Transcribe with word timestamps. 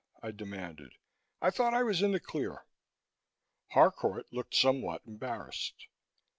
I 0.23 0.31
demanded. 0.31 0.93
"I 1.43 1.51
thought 1.51 1.75
I 1.75 1.83
was 1.83 2.01
in 2.01 2.11
the 2.11 2.19
clear." 2.19 2.65
Harcourt 3.67 4.25
looked 4.33 4.55
somewhat 4.55 5.03
embarrassed. 5.05 5.85